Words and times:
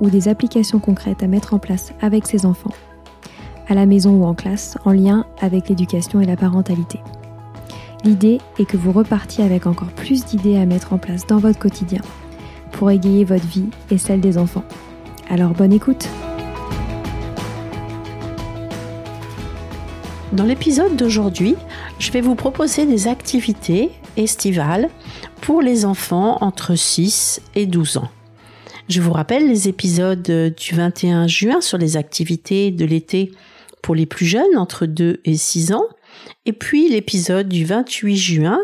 ou 0.00 0.10
des 0.10 0.28
applications 0.28 0.78
concrètes 0.78 1.22
à 1.22 1.26
mettre 1.26 1.54
en 1.54 1.58
place 1.58 1.92
avec 2.00 2.26
ses 2.26 2.46
enfants, 2.46 2.74
à 3.68 3.74
la 3.74 3.86
maison 3.86 4.12
ou 4.12 4.24
en 4.24 4.34
classe, 4.34 4.78
en 4.84 4.92
lien 4.92 5.26
avec 5.40 5.68
l'éducation 5.68 6.20
et 6.20 6.26
la 6.26 6.36
parentalité. 6.36 7.00
L'idée 8.04 8.38
est 8.58 8.66
que 8.66 8.76
vous 8.76 8.92
repartiez 8.92 9.44
avec 9.44 9.66
encore 9.66 9.88
plus 9.88 10.24
d'idées 10.24 10.56
à 10.58 10.66
mettre 10.66 10.92
en 10.92 10.98
place 10.98 11.26
dans 11.26 11.38
votre 11.38 11.58
quotidien 11.58 12.00
pour 12.72 12.90
égayer 12.90 13.24
votre 13.24 13.46
vie 13.46 13.70
et 13.90 13.98
celle 13.98 14.20
des 14.20 14.38
enfants. 14.38 14.64
Alors 15.28 15.52
bonne 15.52 15.72
écoute 15.72 16.08
Dans 20.32 20.44
l'épisode 20.44 20.96
d'aujourd'hui, 20.96 21.56
je 21.98 22.12
vais 22.12 22.20
vous 22.20 22.34
proposer 22.34 22.84
des 22.84 23.08
activités 23.08 23.90
estivales 24.16 24.90
pour 25.40 25.62
les 25.62 25.84
enfants 25.84 26.38
entre 26.42 26.74
6 26.74 27.40
et 27.54 27.66
12 27.66 27.98
ans. 27.98 28.10
Je 28.88 29.00
vous 29.00 29.12
rappelle 29.12 29.48
les 29.48 29.68
épisodes 29.68 30.22
du 30.56 30.74
21 30.74 31.26
juin 31.26 31.60
sur 31.60 31.76
les 31.76 31.96
activités 31.96 32.70
de 32.70 32.84
l'été 32.84 33.32
pour 33.82 33.96
les 33.96 34.06
plus 34.06 34.26
jeunes 34.26 34.56
entre 34.56 34.86
2 34.86 35.20
et 35.24 35.36
6 35.36 35.72
ans, 35.72 35.86
et 36.44 36.52
puis 36.52 36.88
l'épisode 36.88 37.48
du 37.48 37.64
28 37.64 38.16
juin 38.16 38.60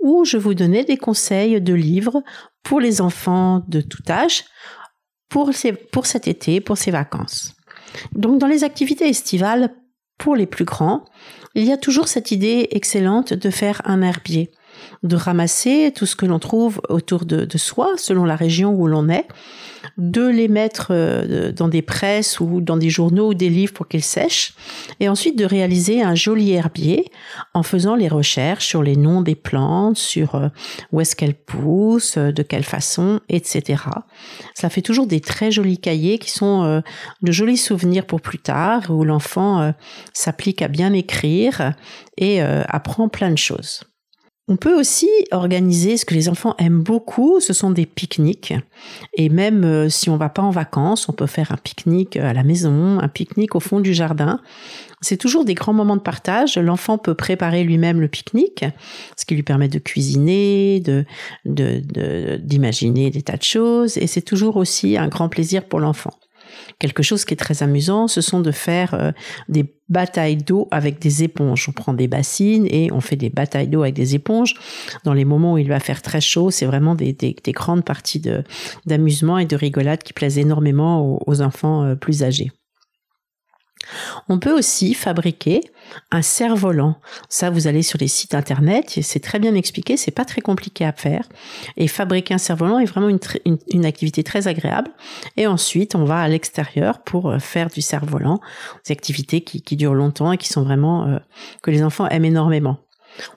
où 0.00 0.24
je 0.24 0.38
vous 0.38 0.54
donnais 0.54 0.84
des 0.84 0.96
conseils 0.96 1.60
de 1.60 1.74
livres 1.74 2.22
pour 2.62 2.80
les 2.80 3.02
enfants 3.02 3.64
de 3.68 3.82
tout 3.82 4.02
âge 4.08 4.44
pour, 5.28 5.50
pour 5.92 6.06
cet 6.06 6.26
été, 6.26 6.60
pour 6.62 6.78
ces 6.78 6.90
vacances. 6.90 7.54
Donc 8.12 8.38
dans 8.38 8.46
les 8.46 8.64
activités 8.64 9.08
estivales 9.08 9.74
pour 10.16 10.36
les 10.36 10.46
plus 10.46 10.64
grands, 10.64 11.04
il 11.54 11.64
y 11.64 11.72
a 11.72 11.76
toujours 11.76 12.08
cette 12.08 12.30
idée 12.30 12.68
excellente 12.70 13.34
de 13.34 13.50
faire 13.50 13.82
un 13.84 14.00
herbier 14.00 14.50
de 15.02 15.16
ramasser 15.16 15.92
tout 15.94 16.06
ce 16.06 16.16
que 16.16 16.26
l'on 16.26 16.38
trouve 16.38 16.80
autour 16.88 17.24
de, 17.24 17.46
soi, 17.56 17.94
selon 17.96 18.24
la 18.24 18.36
région 18.36 18.74
où 18.74 18.86
l'on 18.86 19.08
est, 19.08 19.26
de 19.98 20.26
les 20.26 20.48
mettre 20.48 20.88
euh, 20.90 21.52
dans 21.52 21.68
des 21.68 21.82
presses 21.82 22.40
ou 22.40 22.60
dans 22.60 22.76
des 22.76 22.90
journaux 22.90 23.30
ou 23.30 23.34
des 23.34 23.48
livres 23.48 23.72
pour 23.72 23.88
qu'ils 23.88 24.02
sèchent, 24.02 24.54
et 25.00 25.08
ensuite 25.08 25.38
de 25.38 25.44
réaliser 25.44 26.02
un 26.02 26.14
joli 26.14 26.52
herbier 26.52 27.06
en 27.54 27.62
faisant 27.62 27.94
les 27.94 28.08
recherches 28.08 28.66
sur 28.66 28.82
les 28.82 28.96
noms 28.96 29.22
des 29.22 29.34
plantes, 29.34 29.96
sur 29.96 30.34
euh, 30.34 30.48
où 30.92 31.00
est-ce 31.00 31.16
qu'elles 31.16 31.34
poussent, 31.34 32.18
de 32.18 32.42
quelle 32.42 32.64
façon, 32.64 33.20
etc. 33.28 33.82
Ça 34.54 34.68
fait 34.70 34.82
toujours 34.82 35.06
des 35.06 35.20
très 35.20 35.50
jolis 35.50 35.78
cahiers 35.78 36.18
qui 36.18 36.30
sont 36.30 36.64
euh, 36.64 36.80
de 37.22 37.32
jolis 37.32 37.56
souvenirs 37.56 38.06
pour 38.06 38.20
plus 38.20 38.38
tard, 38.38 38.90
où 38.90 39.04
l'enfant 39.04 39.72
s'applique 40.12 40.62
à 40.62 40.68
bien 40.68 40.92
écrire 40.92 41.72
et 42.16 42.40
apprend 42.40 43.08
plein 43.08 43.30
de 43.30 43.38
choses. 43.38 43.84
On 44.48 44.54
peut 44.54 44.78
aussi 44.78 45.08
organiser 45.32 45.96
ce 45.96 46.04
que 46.04 46.14
les 46.14 46.28
enfants 46.28 46.54
aiment 46.58 46.82
beaucoup, 46.82 47.40
ce 47.40 47.52
sont 47.52 47.72
des 47.72 47.84
pique-niques. 47.84 48.54
Et 49.14 49.28
même 49.28 49.64
euh, 49.64 49.88
si 49.88 50.08
on 50.08 50.16
va 50.16 50.28
pas 50.28 50.42
en 50.42 50.50
vacances, 50.50 51.08
on 51.08 51.12
peut 51.12 51.26
faire 51.26 51.50
un 51.50 51.56
pique-nique 51.56 52.16
à 52.16 52.32
la 52.32 52.44
maison, 52.44 53.00
un 53.00 53.08
pique-nique 53.08 53.56
au 53.56 53.60
fond 53.60 53.80
du 53.80 53.92
jardin. 53.92 54.40
C'est 55.00 55.16
toujours 55.16 55.44
des 55.44 55.54
grands 55.54 55.72
moments 55.72 55.96
de 55.96 56.00
partage. 56.00 56.58
L'enfant 56.58 56.96
peut 56.96 57.14
préparer 57.14 57.64
lui-même 57.64 58.00
le 58.00 58.06
pique-nique, 58.06 58.64
ce 59.16 59.24
qui 59.24 59.34
lui 59.34 59.42
permet 59.42 59.68
de 59.68 59.80
cuisiner, 59.80 60.80
de, 60.80 61.04
d'imaginer 62.38 63.10
des 63.10 63.22
tas 63.22 63.36
de 63.36 63.42
choses. 63.42 63.98
Et 63.98 64.06
c'est 64.06 64.22
toujours 64.22 64.58
aussi 64.58 64.96
un 64.96 65.08
grand 65.08 65.28
plaisir 65.28 65.64
pour 65.64 65.80
l'enfant. 65.80 66.12
Quelque 66.78 67.02
chose 67.02 67.24
qui 67.24 67.34
est 67.34 67.38
très 67.38 67.62
amusant, 67.62 68.08
ce 68.08 68.20
sont 68.20 68.40
de 68.40 68.50
faire 68.50 68.94
euh, 68.94 69.12
des 69.48 69.64
batailles 69.88 70.36
d'eau 70.36 70.68
avec 70.70 70.98
des 70.98 71.22
éponges. 71.22 71.66
On 71.68 71.72
prend 71.72 71.94
des 71.94 72.08
bassines 72.08 72.66
et 72.70 72.90
on 72.92 73.00
fait 73.00 73.16
des 73.16 73.30
batailles 73.30 73.68
d'eau 73.68 73.82
avec 73.82 73.94
des 73.94 74.14
éponges. 74.14 74.54
Dans 75.04 75.14
les 75.14 75.24
moments 75.24 75.54
où 75.54 75.58
il 75.58 75.68
va 75.68 75.80
faire 75.80 76.02
très 76.02 76.20
chaud, 76.20 76.50
c'est 76.50 76.66
vraiment 76.66 76.94
des, 76.94 77.14
grandes 77.48 77.84
parties 77.84 78.22
d'amusement 78.86 79.38
et 79.38 79.46
de 79.46 79.56
rigolade 79.56 80.02
qui 80.02 80.12
plaisent 80.12 80.38
énormément 80.38 81.20
aux 81.26 81.40
enfants 81.40 81.84
euh, 81.84 81.94
plus 81.94 82.22
âgés. 82.22 82.50
On 84.28 84.38
peut 84.38 84.52
aussi 84.52 84.94
fabriquer 84.94 85.60
un 86.10 86.22
cerf-volant. 86.22 86.96
Ça, 87.28 87.50
vous 87.50 87.66
allez 87.66 87.82
sur 87.82 87.98
les 87.98 88.08
sites 88.08 88.34
internet, 88.34 88.98
c'est 89.02 89.20
très 89.20 89.38
bien 89.38 89.54
expliqué, 89.54 89.96
c'est 89.96 90.10
pas 90.10 90.24
très 90.24 90.40
compliqué 90.40 90.84
à 90.84 90.92
faire. 90.92 91.28
Et 91.76 91.88
fabriquer 91.88 92.34
un 92.34 92.38
cerf-volant 92.38 92.78
est 92.78 92.86
vraiment 92.86 93.08
une, 93.08 93.86
activité 93.86 94.22
très 94.24 94.48
agréable. 94.48 94.90
Et 95.36 95.46
ensuite, 95.46 95.94
on 95.94 96.04
va 96.04 96.20
à 96.20 96.28
l'extérieur 96.28 97.02
pour 97.02 97.30
euh, 97.30 97.38
faire 97.38 97.68
du 97.68 97.80
cerf-volant, 97.80 98.40
des 98.86 98.92
activités 98.92 99.42
qui, 99.42 99.76
durent 99.76 99.94
longtemps 99.94 100.32
et 100.32 100.38
qui 100.38 100.48
sont 100.48 100.62
vraiment 100.62 101.06
euh, 101.06 101.18
que 101.62 101.70
les 101.70 101.82
enfants 101.82 102.08
aiment 102.08 102.24
énormément. 102.24 102.78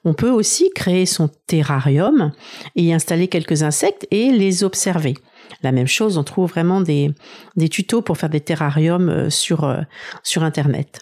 On 0.05 0.13
peut 0.13 0.29
aussi 0.29 0.69
créer 0.75 1.05
son 1.05 1.29
terrarium 1.47 2.31
et 2.75 2.83
y 2.83 2.93
installer 2.93 3.27
quelques 3.27 3.63
insectes 3.63 4.07
et 4.11 4.31
les 4.31 4.63
observer. 4.63 5.15
La 5.61 5.71
même 5.71 5.87
chose, 5.87 6.17
on 6.17 6.23
trouve 6.23 6.49
vraiment 6.49 6.81
des, 6.81 7.11
des 7.55 7.69
tutos 7.69 8.01
pour 8.01 8.17
faire 8.17 8.29
des 8.29 8.41
terrariums 8.41 9.09
euh, 9.09 9.29
sur, 9.29 9.63
euh, 9.63 9.81
sur 10.23 10.43
Internet. 10.43 11.01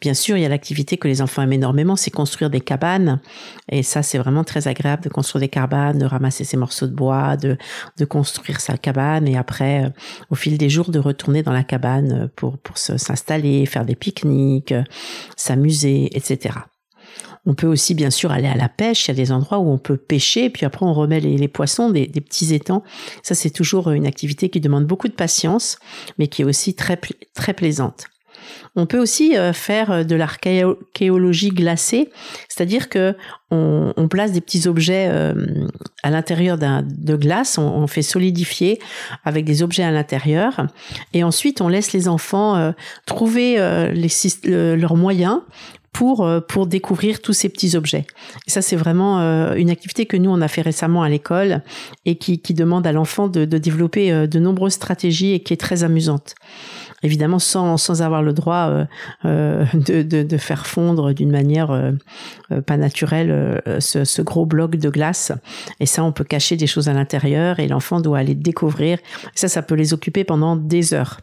Bien 0.00 0.14
sûr, 0.14 0.38
il 0.38 0.42
y 0.42 0.46
a 0.46 0.48
l'activité 0.48 0.96
que 0.96 1.06
les 1.06 1.20
enfants 1.20 1.42
aiment 1.42 1.52
énormément, 1.52 1.96
c'est 1.96 2.10
construire 2.10 2.48
des 2.48 2.62
cabanes. 2.62 3.20
Et 3.70 3.82
ça, 3.82 4.02
c'est 4.02 4.16
vraiment 4.16 4.42
très 4.42 4.68
agréable 4.68 5.02
de 5.02 5.10
construire 5.10 5.40
des 5.40 5.48
cabanes, 5.48 5.98
de 5.98 6.06
ramasser 6.06 6.44
ses 6.44 6.56
morceaux 6.56 6.86
de 6.86 6.94
bois, 6.94 7.36
de, 7.36 7.58
de 7.98 8.04
construire 8.06 8.60
sa 8.60 8.78
cabane 8.78 9.28
et 9.28 9.36
après, 9.36 9.84
euh, 9.84 9.90
au 10.30 10.34
fil 10.34 10.56
des 10.56 10.70
jours, 10.70 10.90
de 10.90 10.98
retourner 10.98 11.42
dans 11.42 11.52
la 11.52 11.64
cabane 11.64 12.30
pour, 12.36 12.58
pour 12.58 12.78
s'installer, 12.78 13.66
faire 13.66 13.84
des 13.84 13.96
pique-niques, 13.96 14.74
s'amuser, 15.36 16.16
etc. 16.16 16.54
On 17.46 17.54
peut 17.54 17.66
aussi 17.66 17.94
bien 17.94 18.10
sûr 18.10 18.32
aller 18.32 18.48
à 18.48 18.56
la 18.56 18.68
pêche, 18.68 19.06
il 19.06 19.08
y 19.08 19.10
a 19.12 19.14
des 19.14 19.32
endroits 19.32 19.58
où 19.58 19.70
on 19.70 19.78
peut 19.78 19.96
pêcher, 19.96 20.50
puis 20.50 20.66
après 20.66 20.84
on 20.84 20.92
remet 20.92 21.20
les, 21.20 21.48
poissons 21.48 21.90
des, 21.90 22.06
petits 22.08 22.52
étangs. 22.54 22.82
Ça 23.22 23.34
c'est 23.34 23.50
toujours 23.50 23.90
une 23.90 24.06
activité 24.06 24.48
qui 24.48 24.60
demande 24.60 24.84
beaucoup 24.84 25.08
de 25.08 25.12
patience, 25.12 25.78
mais 26.18 26.26
qui 26.26 26.42
est 26.42 26.44
aussi 26.44 26.74
très, 26.74 27.00
très 27.34 27.54
plaisante. 27.54 28.06
On 28.74 28.86
peut 28.86 28.98
aussi 28.98 29.36
euh, 29.36 29.52
faire 29.52 30.04
de 30.04 30.14
l'archéologie 30.14 31.48
glacée, 31.48 32.10
c'est-à-dire 32.48 32.88
que 32.88 33.16
on, 33.50 34.08
place 34.08 34.32
des 34.32 34.40
petits 34.40 34.66
objets 34.66 35.08
euh, 35.10 35.34
à 36.02 36.10
l'intérieur 36.10 36.58
de 36.58 37.16
glace, 37.16 37.58
on, 37.58 37.86
fait 37.86 38.02
solidifier 38.02 38.80
avec 39.24 39.44
des 39.44 39.62
objets 39.62 39.82
à 39.82 39.90
l'intérieur, 39.90 40.66
et 41.12 41.22
ensuite 41.22 41.60
on 41.60 41.68
laisse 41.68 41.92
les 41.92 42.08
enfants 42.08 42.56
euh, 42.56 42.72
trouver 43.06 43.56
leurs 44.44 44.96
moyens 44.96 45.40
pour, 45.96 46.26
euh, 46.26 46.40
pour 46.40 46.66
découvrir 46.66 47.22
tous 47.22 47.32
ces 47.32 47.48
petits 47.48 47.74
objets. 47.74 48.04
Et 48.46 48.50
ça, 48.50 48.60
c'est 48.60 48.76
vraiment 48.76 49.18
euh, 49.20 49.54
une 49.54 49.70
activité 49.70 50.04
que 50.04 50.18
nous, 50.18 50.28
on 50.28 50.42
a 50.42 50.48
fait 50.48 50.60
récemment 50.60 51.02
à 51.02 51.08
l'école 51.08 51.62
et 52.04 52.16
qui, 52.16 52.38
qui 52.38 52.52
demande 52.52 52.86
à 52.86 52.92
l'enfant 52.92 53.28
de, 53.28 53.46
de 53.46 53.56
développer 53.56 54.12
euh, 54.12 54.26
de 54.26 54.38
nombreuses 54.38 54.74
stratégies 54.74 55.32
et 55.32 55.40
qui 55.40 55.54
est 55.54 55.56
très 55.56 55.84
amusante. 55.84 56.34
évidemment 57.02 57.38
sans, 57.38 57.76
sans 57.76 58.02
avoir 58.02 58.22
le 58.22 58.32
droit 58.32 58.68
euh, 58.68 58.84
euh, 59.24 59.64
de, 59.74 60.02
de, 60.02 60.22
de, 60.22 60.36
faire 60.36 60.66
fondre 60.66 61.12
d'une 61.12 61.30
manière 61.30 61.70
euh, 61.70 61.92
pas 62.66 62.76
naturelle 62.76 63.62
ce, 63.80 64.04
ce, 64.04 64.22
gros 64.22 64.46
bloc 64.46 64.76
de 64.76 64.90
glace. 64.90 65.32
Et 65.80 65.86
ça, 65.86 66.04
on 66.04 66.12
peut 66.12 66.24
cacher 66.24 66.56
des 66.56 66.66
choses 66.66 66.88
à 66.88 66.92
l'intérieur 66.92 67.60
et 67.60 67.68
l'enfant 67.68 68.00
doit 68.00 68.18
aller 68.18 68.34
découvrir. 68.34 68.98
ça, 69.34 69.48
ça 69.48 69.62
peut 69.62 69.74
les 69.74 69.94
occuper 69.94 70.24
pendant 70.24 70.56
des 70.56 70.94
heures. 70.94 71.20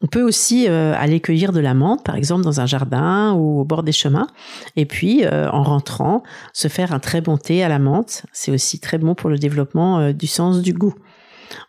On 0.00 0.06
peut 0.06 0.22
aussi 0.22 0.66
aller 0.68 1.20
cueillir 1.20 1.52
de 1.52 1.60
la 1.60 1.74
menthe, 1.74 2.04
par 2.04 2.16
exemple 2.16 2.42
dans 2.42 2.60
un 2.60 2.66
jardin 2.66 3.32
ou 3.32 3.60
au 3.60 3.64
bord 3.64 3.82
des 3.82 3.92
chemins, 3.92 4.28
et 4.76 4.86
puis 4.86 5.26
en 5.26 5.62
rentrant, 5.62 6.22
se 6.52 6.68
faire 6.68 6.92
un 6.92 6.98
très 6.98 7.20
bon 7.20 7.36
thé 7.36 7.62
à 7.62 7.68
la 7.68 7.78
menthe. 7.78 8.24
C'est 8.32 8.52
aussi 8.52 8.80
très 8.80 8.98
bon 8.98 9.14
pour 9.14 9.30
le 9.30 9.38
développement 9.38 10.12
du 10.12 10.26
sens 10.26 10.62
du 10.62 10.72
goût. 10.72 10.94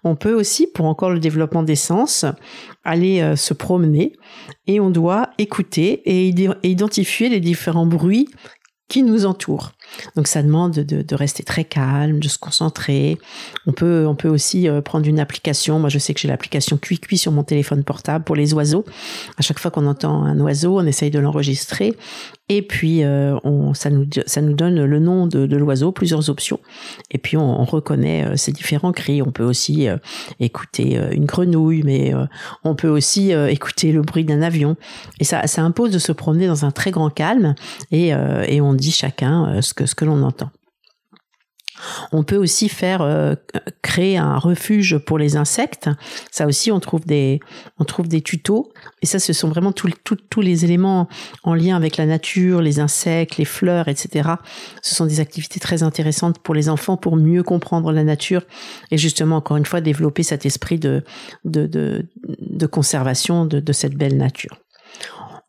On 0.04 0.16
peut 0.16 0.34
aussi, 0.34 0.68
pour 0.68 0.86
encore 0.86 1.12
le 1.12 1.20
développement 1.20 1.64
des 1.64 1.76
sens, 1.76 2.26
aller 2.84 3.22
euh, 3.22 3.36
se 3.36 3.54
promener 3.54 4.14
et 4.68 4.80
on 4.80 4.90
doit 4.90 5.30
écouter 5.38 6.02
et 6.06 6.34
identifier 6.64 7.30
les 7.30 7.40
différents 7.40 7.86
bruits 7.86 8.30
qui 8.88 9.04
nous 9.04 9.26
entourent. 9.26 9.72
Donc 10.16 10.28
ça 10.28 10.42
demande 10.44 10.74
de, 10.74 11.16
rester 11.16 11.44
très 11.44 11.64
calme, 11.64 12.20
de 12.20 12.28
se 12.28 12.38
concentrer. 12.38 13.18
On 13.66 13.72
peut, 13.72 14.06
on 14.08 14.16
peut 14.16 14.30
aussi 14.30 14.70
euh, 14.70 14.82
prendre 14.82 15.08
une 15.08 15.20
application. 15.20 15.80
Moi, 15.80 15.90
je 15.90 16.00
sais 16.00 16.14
que 16.14 16.20
j'ai 16.20 16.28
l'application 16.28 16.78
QuickQui 16.78 17.18
sur 17.18 17.32
mon 17.32 17.44
téléphone 17.44 17.84
portable 17.84 18.24
pour 18.24 18.36
les 18.36 18.54
oiseaux. 18.54 18.86
À 19.38 19.42
chaque 19.42 19.60
fois 19.60 19.72
qu'on 19.72 19.86
entend 19.86 20.24
un 20.24 20.40
oiseau, 20.40 20.80
on 20.80 20.86
essaye 20.86 21.12
de 21.12 21.20
l'enregistrer. 21.20 21.96
Et 22.52 22.64
puis, 22.64 23.04
euh, 23.04 23.38
ça, 23.76 23.92
nous, 23.92 24.08
ça 24.26 24.42
nous 24.42 24.54
donne 24.54 24.84
le 24.84 25.00
nom 25.00 25.28
de, 25.28 25.56
l'oiseau, 25.56 25.92
plusieurs 25.92 26.32
options. 26.32 26.60
Et 27.12 27.20
puis, 27.20 27.38
on, 27.38 27.62
on 27.62 27.64
reconnaît 27.64 28.26
euh, 28.26 28.38
ces 28.38 28.52
différents 28.52 28.92
cris. 28.92 29.22
On 29.22 29.32
peut 29.32 29.44
aussi 29.44 29.88
écouter 30.40 31.00
une 31.12 31.26
grenouille, 31.26 31.84
mais 31.84 32.14
on 32.64 32.76
peut 32.76 32.88
aussi 32.88 33.32
écouter 33.32 33.92
le 33.92 34.02
bruit 34.02 34.24
d'un 34.24 34.42
avion. 34.42 34.78
Et 35.20 35.24
ça, 35.24 35.46
ça 35.48 35.62
impose 35.62 35.92
de 35.92 36.00
se 36.00 36.12
promener 36.12 36.48
dans 36.48 36.66
un 36.66 36.72
très 36.72 36.92
grand 36.92 37.10
calme. 37.10 37.56
Et, 37.92 38.10
et 38.48 38.62
on 38.62 38.74
dit 38.74 38.92
chacun 38.92 39.62
ce 39.62 39.74
ce 39.86 39.96
que 39.96 40.06
l'on 40.06 40.24
entend. 40.24 40.52
On 42.12 42.24
peut 42.24 42.36
aussi 42.36 42.70
faire 42.70 43.02
euh, 43.02 43.36
créer 43.82 44.18
un 44.18 44.38
refuge 44.38 44.98
pour 44.98 45.18
les 45.18 45.36
insectes. 45.36 45.90
Ça 46.32 46.48
aussi, 46.48 46.72
on 46.72 46.80
trouve 46.80 47.06
des 47.06 47.40
on 47.78 47.86
trouve 47.86 48.08
des 48.08 48.22
tutos. 48.22 48.72
Et 49.02 49.06
ça, 49.06 49.20
ce 49.20 49.34
sont 49.34 49.50
vraiment 49.50 49.72
tous 49.72 50.42
les 50.42 50.66
éléments 50.66 51.08
en 51.44 51.54
lien 51.54 51.76
avec 51.76 51.98
la 51.98 52.06
nature, 52.06 52.62
les 52.62 52.80
insectes, 52.80 53.38
les 53.38 53.46
fleurs, 53.46 53.88
etc. 53.88 54.30
Ce 54.82 54.96
sont 54.96 55.06
des 55.06 55.20
activités 55.20 55.60
très 55.60 55.84
intéressantes 55.84 56.40
pour 56.40 56.56
les 56.56 56.70
enfants 56.70 56.98
pour 56.98 57.16
mieux 57.16 57.44
comprendre 57.44 57.92
la 57.92 58.04
nature 58.04 58.42
et 58.92 58.98
justement 58.98 59.38
encore 59.38 59.58
une 59.58 59.66
fois 59.66 59.82
développer 59.82 60.24
cet 60.24 60.46
esprit 60.46 60.80
de 60.80 61.04
de, 61.46 61.68
de, 61.68 62.68
conservation 62.68 63.46
de 63.46 63.74
cette 63.74 63.96
belle 63.96 64.18
nature. 64.18 64.58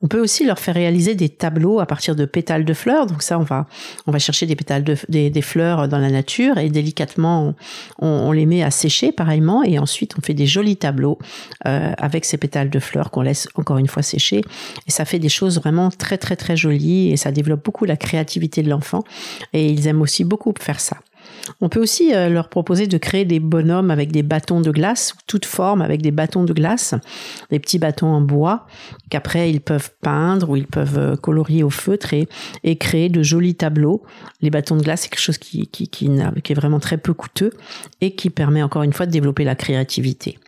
On 0.02 0.08
peut 0.08 0.20
aussi 0.20 0.46
leur 0.46 0.58
faire 0.58 0.74
réaliser 0.74 1.14
des 1.14 1.28
tableaux 1.28 1.78
à 1.78 1.86
partir 1.86 2.16
de 2.16 2.24
pétales 2.24 2.64
de 2.64 2.72
fleurs. 2.72 3.06
Donc 3.06 3.22
ça, 3.22 3.38
on 3.38 3.42
va, 3.42 3.66
on 4.06 4.12
va 4.12 4.18
chercher 4.18 4.46
des 4.46 4.56
pétales 4.56 4.82
de, 4.82 4.96
des, 5.08 5.42
fleurs 5.42 5.88
dans 5.88 5.98
la 5.98 6.10
nature 6.10 6.56
et 6.58 6.70
délicatement, 6.70 7.54
on, 7.98 8.32
les 8.32 8.46
met 8.46 8.62
à 8.62 8.70
sécher 8.70 9.12
pareillement 9.12 9.62
et 9.62 9.78
ensuite 9.78 10.14
on 10.18 10.22
fait 10.22 10.34
des 10.34 10.46
jolis 10.46 10.76
tableaux 10.76 11.18
euh, 11.66 11.92
avec 11.98 12.24
ces 12.24 12.38
pétales 12.38 12.70
de 12.70 12.78
fleurs 12.78 13.10
qu'on 13.10 13.22
laisse 13.22 13.48
encore 13.56 13.78
une 13.78 13.88
fois 13.88 14.02
sécher. 14.02 14.42
Et 14.86 14.90
ça 14.90 15.04
fait 15.04 15.18
des 15.18 15.28
choses 15.28 15.58
vraiment 15.58 15.90
très 15.90 16.16
très 16.16 16.36
très 16.36 16.56
jolies 16.56 17.10
et 17.10 17.16
ça 17.16 17.30
développe 17.30 17.64
beaucoup 17.64 17.84
la 17.84 17.96
créativité 17.96 18.62
de 18.62 18.70
l'enfant. 18.70 19.04
Et 19.52 19.68
ils 19.68 19.86
aiment 19.86 20.02
aussi 20.02 20.24
beaucoup 20.24 20.54
faire 20.58 20.80
ça. 20.80 20.96
On 21.60 21.68
peut 21.68 21.80
aussi 21.80 22.14
euh, 22.14 22.28
leur 22.28 22.48
proposer 22.48 22.86
de 22.86 22.98
créer 22.98 23.24
des 23.24 23.40
bonhommes 23.40 23.90
avec 23.90 24.12
des 24.12 24.22
bâtons 24.22 24.60
de 24.60 24.70
glace, 24.70 25.14
toute 25.26 25.46
forme 25.46 25.82
avec 25.82 26.02
des 26.02 26.10
bâtons 26.10 26.44
de 26.44 26.52
glace, 26.52 26.94
des 27.50 27.58
petits 27.58 27.78
bâtons 27.78 28.08
en 28.08 28.20
bois 28.20 28.66
qu'après 29.10 29.50
ils 29.50 29.60
peuvent 29.60 29.90
peindre 30.00 30.50
ou 30.50 30.56
ils 30.56 30.66
peuvent 30.66 30.98
euh, 30.98 31.16
colorier 31.16 31.62
au 31.62 31.70
feutre 31.70 32.14
et, 32.14 32.28
créer 32.76 33.08
de 33.08 33.22
jolis 33.22 33.54
tableaux. 33.54 34.02
Les 34.40 34.50
bâtons 34.50 34.76
de 34.76 34.82
glace, 34.82 35.02
c'est 35.02 35.08
quelque 35.08 35.20
chose 35.20 35.38
qui, 35.38 35.68
est 35.72 36.54
vraiment 36.54 36.80
très 36.80 36.96
peu 36.96 37.12
coûteux 37.12 37.52
et 38.00 38.14
qui 38.14 38.30
permet 38.30 38.62
encore 38.62 38.82
une 38.82 38.92
fois 38.92 39.06
de 39.06 39.10
développer 39.10 39.44
la 39.44 39.54
créativité. 39.54 40.38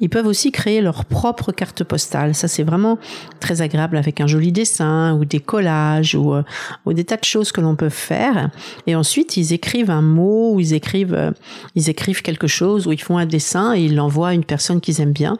Ils 0.00 0.08
peuvent 0.08 0.26
aussi 0.26 0.50
créer 0.50 0.80
leur 0.80 1.04
propre 1.04 1.52
carte 1.52 1.84
postale. 1.84 2.34
Ça, 2.34 2.48
c'est 2.48 2.62
vraiment 2.62 2.98
très 3.38 3.60
agréable 3.62 3.96
avec 3.96 4.20
un 4.20 4.26
joli 4.26 4.50
dessin 4.50 5.14
ou 5.14 5.24
des 5.24 5.40
collages 5.40 6.14
ou, 6.14 6.34
euh, 6.34 6.42
des 6.86 7.04
tas 7.04 7.18
de 7.18 7.24
choses 7.24 7.52
que 7.52 7.60
l'on 7.60 7.76
peut 7.76 7.90
faire. 7.90 8.50
Et 8.86 8.94
ensuite, 8.94 9.36
ils 9.36 9.52
écrivent 9.52 9.90
un 9.90 10.02
mot 10.02 10.54
ou 10.54 10.60
ils 10.60 10.72
écrivent, 10.72 11.14
euh, 11.14 11.30
ils 11.74 11.90
écrivent 11.90 12.22
quelque 12.22 12.46
chose 12.46 12.86
ou 12.86 12.92
ils 12.92 13.00
font 13.00 13.18
un 13.18 13.26
dessin 13.26 13.74
et 13.74 13.84
ils 13.84 13.94
l'envoient 13.94 14.28
à 14.28 14.34
une 14.34 14.44
personne 14.44 14.80
qu'ils 14.80 15.00
aiment 15.00 15.12
bien. 15.12 15.38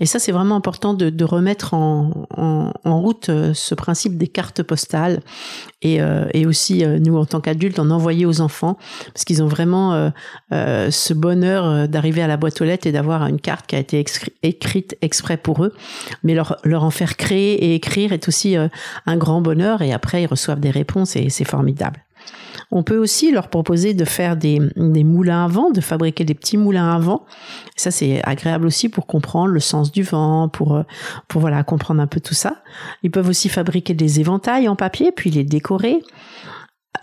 Et 0.00 0.06
ça, 0.06 0.18
c'est 0.18 0.32
vraiment 0.32 0.56
important 0.56 0.94
de, 0.94 1.24
remettre 1.24 1.74
en, 1.74 2.26
route 2.84 3.28
euh, 3.28 3.52
ce 3.54 3.74
principe 3.74 4.18
des 4.18 4.26
cartes 4.26 4.62
postales 4.62 5.20
et, 5.82 6.00
et 6.34 6.44
aussi, 6.44 6.84
nous, 6.84 7.16
en 7.16 7.24
tant 7.24 7.40
qu'adultes, 7.40 7.78
en 7.78 7.90
envoyer 7.90 8.26
aux 8.26 8.42
enfants 8.42 8.76
parce 9.14 9.24
qu'ils 9.24 9.42
ont 9.42 9.46
vraiment 9.46 10.12
ce 10.50 11.14
bonheur 11.14 11.88
d'arriver 11.88 12.20
à 12.20 12.26
la 12.26 12.36
boîte 12.36 12.60
aux 12.60 12.64
lettres 12.64 12.86
et 12.86 12.92
d'avoir 12.92 13.26
une 13.26 13.40
carte 13.40 13.66
qui 13.66 13.76
a 13.76 13.78
été 13.78 13.99
écrite 14.42 14.96
exprès 15.02 15.36
pour 15.36 15.64
eux, 15.64 15.74
mais 16.22 16.34
leur, 16.34 16.56
leur 16.64 16.84
en 16.84 16.90
faire 16.90 17.16
créer 17.16 17.64
et 17.64 17.74
écrire 17.74 18.12
est 18.12 18.28
aussi 18.28 18.56
euh, 18.56 18.68
un 19.06 19.16
grand 19.16 19.40
bonheur 19.40 19.82
et 19.82 19.92
après 19.92 20.22
ils 20.22 20.26
reçoivent 20.26 20.60
des 20.60 20.70
réponses 20.70 21.16
et 21.16 21.28
c'est 21.30 21.44
formidable. 21.44 22.04
On 22.72 22.82
peut 22.84 22.96
aussi 22.96 23.32
leur 23.32 23.48
proposer 23.48 23.94
de 23.94 24.04
faire 24.04 24.36
des, 24.36 24.60
des, 24.76 25.02
moulins 25.02 25.44
à 25.44 25.48
vent, 25.48 25.70
de 25.70 25.80
fabriquer 25.80 26.24
des 26.24 26.34
petits 26.34 26.56
moulins 26.56 26.94
à 26.94 26.98
vent. 26.98 27.24
Ça, 27.74 27.90
c'est 27.90 28.22
agréable 28.24 28.66
aussi 28.66 28.88
pour 28.88 29.06
comprendre 29.06 29.48
le 29.48 29.60
sens 29.60 29.90
du 29.90 30.04
vent, 30.04 30.48
pour, 30.48 30.76
euh, 30.76 30.82
pour 31.26 31.40
voilà, 31.40 31.64
comprendre 31.64 32.00
un 32.00 32.06
peu 32.06 32.20
tout 32.20 32.34
ça. 32.34 32.62
Ils 33.02 33.10
peuvent 33.10 33.28
aussi 33.28 33.48
fabriquer 33.48 33.94
des 33.94 34.20
éventails 34.20 34.68
en 34.68 34.76
papier, 34.76 35.10
puis 35.10 35.30
les 35.30 35.42
décorer. 35.42 36.00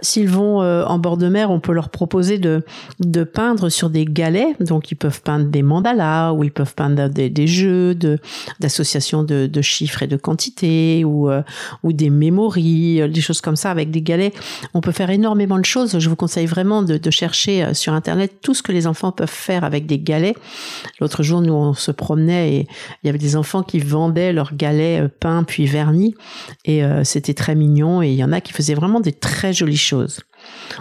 S'ils 0.01 0.27
vont 0.27 0.61
euh, 0.61 0.83
en 0.83 0.99
bord 0.99 1.15
de 1.15 1.29
mer, 1.29 1.49
on 1.49 1.61
peut 1.61 1.71
leur 1.71 1.89
proposer 1.89 2.37
de, 2.37 2.63
de 2.99 3.23
peindre 3.23 3.69
sur 3.69 3.89
des 3.89 4.03
galets. 4.03 4.55
Donc, 4.59 4.91
ils 4.91 4.95
peuvent 4.95 5.21
peindre 5.21 5.45
des 5.45 5.63
mandalas 5.63 6.33
ou 6.33 6.43
ils 6.43 6.51
peuvent 6.51 6.75
peindre 6.75 7.07
des, 7.07 7.47
jeux 7.47 7.95
de 7.95 8.19
d'association 8.59 9.23
de, 9.23 9.47
de, 9.47 9.61
chiffres 9.61 10.03
et 10.03 10.07
de 10.07 10.17
quantités 10.17 11.05
ou 11.05 11.29
euh, 11.29 11.41
ou 11.83 11.93
des 11.93 12.09
mémories, 12.09 13.01
euh, 13.01 13.07
des 13.07 13.21
choses 13.21 13.39
comme 13.39 13.55
ça 13.55 13.71
avec 13.71 13.89
des 13.89 14.01
galets. 14.01 14.33
On 14.73 14.81
peut 14.81 14.91
faire 14.91 15.09
énormément 15.09 15.57
de 15.57 15.65
choses. 15.65 15.97
Je 15.97 16.09
vous 16.09 16.17
conseille 16.17 16.47
vraiment 16.47 16.83
de, 16.83 16.97
de 16.97 17.09
chercher 17.09 17.73
sur 17.73 17.93
internet 17.93 18.33
tout 18.41 18.53
ce 18.53 18.61
que 18.61 18.73
les 18.73 18.87
enfants 18.87 19.13
peuvent 19.13 19.29
faire 19.29 19.63
avec 19.63 19.85
des 19.87 19.99
galets. 19.99 20.35
L'autre 20.99 21.23
jour, 21.23 21.41
nous 21.41 21.53
on 21.53 21.73
se 21.73 21.91
promenait 21.91 22.53
et 22.53 22.67
il 23.03 23.07
y 23.07 23.09
avait 23.09 23.17
des 23.17 23.37
enfants 23.37 23.63
qui 23.63 23.79
vendaient 23.79 24.33
leurs 24.33 24.53
galets 24.53 25.07
peints 25.19 25.43
puis 25.43 25.65
vernis 25.65 26.13
et 26.65 26.81
c'était 27.03 27.33
très 27.33 27.55
mignon. 27.55 28.01
Et 28.01 28.09
il 28.09 28.15
y 28.15 28.23
en 28.23 28.33
a 28.33 28.41
qui 28.41 28.51
faisaient 28.51 28.75
vraiment 28.75 28.99
des 28.99 29.13
très 29.13 29.53
jolis 29.53 29.76
choses. 29.77 30.19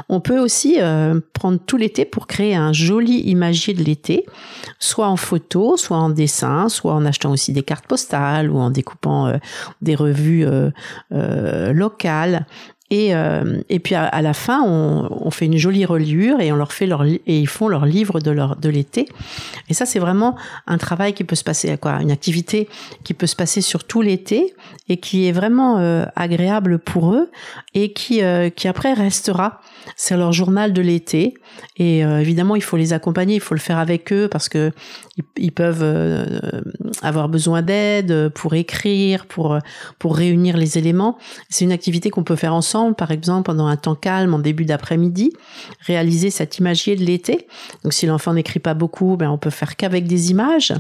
On 0.09 0.21
peut 0.21 0.39
aussi 0.39 0.77
euh, 0.81 1.21
prendre 1.33 1.59
tout 1.59 1.77
l'été 1.77 2.05
pour 2.05 2.27
créer 2.27 2.55
un 2.55 2.73
joli 2.73 3.21
imagier 3.21 3.75
de 3.75 3.83
l'été, 3.83 4.27
soit 4.79 5.09
en 5.09 5.17
photo, 5.17 5.77
soit 5.77 5.97
en 5.97 6.11
dessin, 6.11 6.69
soit 6.69 6.95
en 6.95 7.05
achetant 7.05 7.31
aussi 7.31 7.53
des 7.53 7.63
cartes 7.63 7.87
postales 7.87 8.51
ou 8.51 8.59
en 8.59 8.71
découpant 8.71 9.27
euh, 9.27 9.37
des 9.83 9.95
revues 9.95 10.47
euh, 10.47 11.73
locales. 11.73 12.47
Et, 12.91 13.17
euh, 13.17 13.61
et 13.69 13.81
puis 13.81 13.97
à, 13.97 14.23
la 14.23 14.33
fin, 14.33 14.63
on, 14.63 15.09
on, 15.11 15.31
fait 15.33 15.47
une 15.47 15.57
jolie 15.57 15.85
reliure 15.85 16.41
et 16.41 16.53
on 16.53 16.57
leur 16.57 16.73
fait 16.73 16.87
leur 16.87 17.05
et 17.05 17.21
ils 17.27 17.49
font 17.49 17.67
leur 17.67 17.85
livre 17.85 18.21
de 18.21 18.31
leur 18.31 18.55
de 18.55 18.69
l'été. 18.69 19.09
Et 19.69 19.75
ça, 19.75 19.87
c'est 19.87 19.99
vraiment 19.99 20.37
un 20.69 20.79
travail 20.79 21.13
qui 21.13 21.25
peut 21.25 21.35
se 21.35 21.43
passer 21.43 21.77
quoi 21.79 22.01
Une 22.01 22.13
activité 22.13 22.69
qui 23.03 23.13
peut 23.13 23.27
se 23.27 23.35
passer 23.35 23.61
sur 23.61 23.83
tout 23.83 24.03
l'été 24.03 24.55
et 24.89 24.99
qui 24.99 25.27
est 25.27 25.33
vraiment 25.33 25.79
euh, 25.79 26.05
agréable 26.15 26.79
pour 26.79 27.13
eux 27.13 27.29
et 27.75 27.93
qui 27.93 28.23
euh, 28.23 28.51
qui 28.51 28.69
après 28.69 28.93
restera. 28.93 29.61
C'est 29.97 30.17
leur 30.17 30.33
journal 30.33 30.73
de 30.73 30.83
l'été. 30.83 31.35
Et 31.77 32.01
évidemment, 32.01 32.57
il 32.57 32.63
faut 32.63 32.77
les 32.77 32.93
accompagner, 32.93 33.37
il 33.37 33.41
faut 33.41 33.55
le 33.55 33.61
faire 33.61 33.79
avec 33.79 34.13
eux 34.13 34.29
parce 34.29 34.49
que 34.49 34.73
ils, 35.37 35.53
peuvent 35.53 35.85
avoir 37.03 37.29
besoin 37.29 37.63
d'aide 37.63 38.31
pour 38.31 38.55
écrire, 38.55 39.27
pour 39.27 39.57
pour 40.01 40.17
réunir 40.17 40.57
les 40.57 40.77
éléments. 40.77 41.19
C'est 41.51 41.65
une 41.65 41.73
activité 41.73 42.11
qu'on 42.11 42.25
peut 42.25 42.35
faire 42.35 42.53
ensemble 42.53 42.76
par 42.97 43.11
exemple, 43.11 43.47
pendant 43.47 43.67
un 43.67 43.77
temps 43.77 43.95
calme 43.95 44.35
en 44.35 44.39
début 44.39 44.65
d'après-midi, 44.65 45.33
réaliser 45.81 46.31
cet 46.31 46.59
imagier 46.59 46.97
de 46.97 47.05
l'été. 47.05 47.47
Donc, 47.83 47.93
si 47.93 48.07
l'enfant 48.07 48.35
n'écrit 48.35 48.61
pas 48.61 48.75
beaucoup, 48.75 49.17
ben, 49.17 49.31
on 49.31 49.39
peut 49.39 49.51
faire 49.51 49.77
qu'avec 49.77 50.07
des 50.07 50.31
images. 50.31 50.73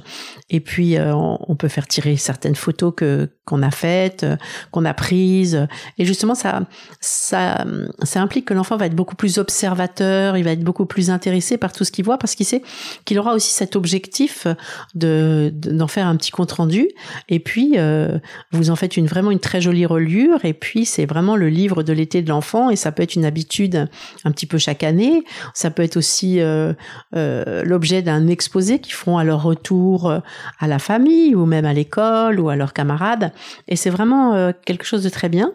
Et 0.50 0.61
puis, 0.61 0.97
euh, 0.97 1.15
on 1.15 1.57
peut 1.57 1.69
faire 1.69 1.87
tirer 1.87 2.17
certaines 2.17 2.55
photos 2.55 2.93
que 2.97 3.29
qu'on 3.47 3.62
a 3.62 3.71
faites, 3.71 4.25
euh, 4.25 4.37
qu'on 4.73 4.85
a 4.85 4.93
prises. 4.93 5.67
Et 5.99 6.05
justement, 6.05 6.35
ça, 6.35 6.62
ça, 7.00 7.65
ça 8.03 8.21
implique 8.21 8.45
que 8.45 8.55
l'enfant 8.55 8.76
va 8.76 8.87
être 8.87 8.95
beaucoup 8.97 9.15
plus 9.15 9.38
observateur, 9.38 10.37
il 10.37 10.45
va 10.45 10.50
être 10.50 10.65
beaucoup 10.65 10.85
plus 10.85 11.11
intéressé 11.11 11.57
par 11.57 11.73
tout 11.73 11.85
ce 11.85 11.93
qu'il 11.93 12.05
voit 12.05 12.19
parce 12.19 12.35
qu'il 12.35 12.45
sait 12.45 12.62
qu'il 13.05 13.19
aura 13.19 13.35
aussi 13.35 13.53
cet 13.53 13.76
objectif 13.76 14.47
de 14.95 15.53
d'en 15.55 15.87
faire 15.87 16.09
un 16.09 16.17
petit 16.17 16.33
compte 16.33 16.53
rendu. 16.53 16.88
Et 17.29 17.38
puis, 17.38 17.75
euh, 17.76 18.19
vous 18.50 18.71
en 18.71 18.76
faites 18.76 18.97
une 18.97 19.07
vraiment 19.07 19.31
une 19.31 19.41
très 19.41 19.61
jolie 19.61 19.87
reliure. 19.87 20.45
Et 20.45 20.53
puis, 20.53 20.85
c'est 20.85 21.07
vraiment 21.07 21.37
le 21.37 21.49
livre 21.49 21.85
de 21.87 21.93
l'été 21.93 22.21
de 22.21 22.28
l'enfant 22.28 22.69
et 22.69 22.76
ça 22.76 22.93
peut 22.93 23.02
être 23.02 23.14
une 23.14 23.25
habitude 23.25 23.88
un 24.25 24.31
petit 24.31 24.47
peu 24.47 24.59
chaque 24.59 24.83
année. 24.83 25.25
Ça 25.55 25.71
peut 25.71 25.83
être 25.83 25.97
aussi 25.97 26.40
euh, 26.40 26.75
euh, 27.14 27.64
l'objet 27.64 28.02
d'un 28.02 28.26
exposé 28.26 28.78
qu'ils 28.78 28.95
feront 28.95 29.16
à 29.16 29.25
leur 29.25 29.43
retour 29.43 30.11
à 30.59 30.66
la 30.66 30.78
famille 30.78 31.35
ou 31.35 31.47
même 31.47 31.64
à 31.64 31.73
l'école 31.73 32.40
ou 32.40 32.50
à 32.50 32.57
leurs 32.57 32.73
camarades. 32.73 33.33
Et 33.69 33.76
c'est 33.76 33.90
vraiment 33.90 34.52
quelque 34.64 34.85
chose 34.85 35.02
de 35.02 35.09
très 35.09 35.28
bien. 35.28 35.52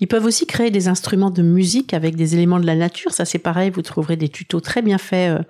Ils 0.00 0.06
peuvent 0.06 0.24
aussi 0.24 0.46
créer 0.46 0.70
des 0.70 0.88
instruments 0.88 1.30
de 1.30 1.42
musique 1.42 1.92
avec 1.92 2.14
des 2.14 2.34
éléments 2.34 2.60
de 2.60 2.66
la 2.66 2.76
nature. 2.76 3.12
Ça, 3.12 3.24
c'est 3.24 3.38
pareil. 3.38 3.70
Vous 3.70 3.82
trouverez 3.82 4.16
des 4.16 4.28
tutos 4.28 4.60
très 4.60 4.82
bien 4.82 4.98
faits 4.98 5.38
euh, 5.38 5.42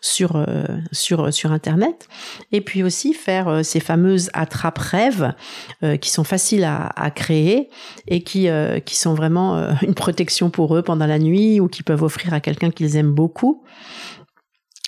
sur 0.00 0.36
euh, 0.36 0.64
sur 0.92 1.32
sur 1.32 1.52
internet. 1.52 2.08
Et 2.52 2.60
puis 2.60 2.82
aussi 2.82 3.14
faire 3.14 3.48
euh, 3.48 3.62
ces 3.62 3.80
fameuses 3.80 4.30
attrape 4.32 4.78
rêves 4.78 5.32
qui 6.00 6.10
sont 6.10 6.24
faciles 6.24 6.64
à, 6.64 6.86
à 6.96 7.10
créer 7.10 7.68
et 8.06 8.22
qui 8.22 8.48
qui 8.84 8.96
sont 8.96 9.14
vraiment 9.14 9.70
une 9.82 9.94
protection 9.94 10.50
pour 10.50 10.76
eux 10.76 10.82
pendant 10.82 11.06
la 11.06 11.18
nuit 11.18 11.60
ou 11.60 11.68
qui 11.68 11.82
peuvent 11.82 12.02
offrir 12.02 12.32
à 12.32 12.40
quelqu'un 12.40 12.70
qu'ils 12.70 12.96
aiment 12.96 13.12
beaucoup. 13.12 13.62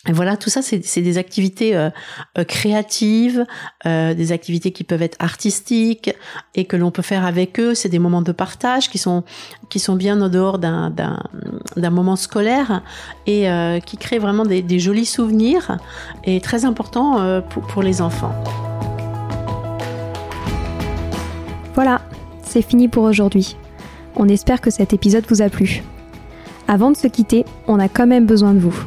Et 0.08 0.12
voilà, 0.12 0.38
tout 0.38 0.48
ça, 0.48 0.62
c'est 0.62 1.02
des 1.02 1.18
activités 1.18 1.76
euh, 1.76 1.90
euh, 2.38 2.44
créatives, 2.44 3.44
euh, 3.84 4.14
des 4.14 4.32
activités 4.32 4.72
qui 4.72 4.82
peuvent 4.82 5.02
être 5.02 5.16
artistiques 5.20 6.14
et 6.54 6.64
que 6.64 6.76
l'on 6.76 6.90
peut 6.90 7.02
faire 7.02 7.26
avec 7.26 7.60
eux. 7.60 7.74
C'est 7.74 7.90
des 7.90 7.98
moments 7.98 8.22
de 8.22 8.32
partage 8.32 8.88
qui 8.88 8.96
sont 8.96 9.22
qui 9.68 9.78
sont 9.78 9.96
bien 9.96 10.20
en 10.22 10.30
dehors 10.30 10.58
d'un 10.58 11.90
moment 11.90 12.16
scolaire 12.16 12.82
et 13.26 13.46
qui 13.84 13.98
créent 13.98 14.18
vraiment 14.18 14.46
des, 14.46 14.62
des, 14.62 14.78
jolis 14.78 15.04
souvenirs 15.04 15.76
et 16.24 16.40
très 16.40 16.64
importants 16.64 17.42
pour, 17.50 17.66
pour 17.66 17.82
les 17.82 18.00
enfants. 18.00 18.32
Voilà, 21.74 22.00
c'est 22.42 22.62
fini 22.62 22.88
pour 22.88 23.04
aujourd'hui. 23.04 23.56
On 24.16 24.26
espère 24.26 24.62
que 24.62 24.70
cet 24.70 24.94
épisode 24.94 25.26
vous 25.28 25.42
a 25.42 25.50
plu. 25.50 25.82
Avant 26.66 26.90
de 26.90 26.96
se 26.96 27.08
quitter, 27.08 27.44
on 27.66 27.78
a 27.78 27.88
quand 27.90 28.06
même 28.06 28.24
besoin 28.24 28.54
de 28.54 28.58
vous. 28.58 28.86